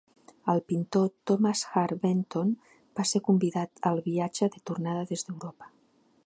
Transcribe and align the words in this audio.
El 0.51 0.59
pintor 0.71 1.03
Thomas 1.31 1.61
Hart 1.81 2.01
Benton 2.05 2.55
va 3.01 3.05
ser 3.11 3.21
convidat 3.31 3.83
al 3.91 4.03
viatge 4.09 4.51
de 4.57 4.65
tornada 4.71 5.05
des 5.13 5.29
d'Europa. 5.29 5.71